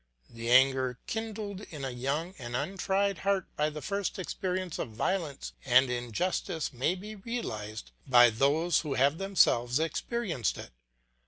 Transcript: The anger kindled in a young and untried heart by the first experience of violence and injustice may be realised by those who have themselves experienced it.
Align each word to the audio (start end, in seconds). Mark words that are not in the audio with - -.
The 0.31 0.49
anger 0.49 0.97
kindled 1.05 1.61
in 1.69 1.85
a 1.85 1.91
young 1.91 2.33
and 2.39 2.55
untried 2.55 3.19
heart 3.19 3.45
by 3.55 3.69
the 3.69 3.83
first 3.83 4.17
experience 4.17 4.79
of 4.79 4.89
violence 4.89 5.53
and 5.63 5.91
injustice 5.91 6.73
may 6.73 6.95
be 6.95 7.13
realised 7.13 7.91
by 8.07 8.31
those 8.31 8.79
who 8.79 8.95
have 8.95 9.19
themselves 9.19 9.79
experienced 9.79 10.57
it. 10.57 10.71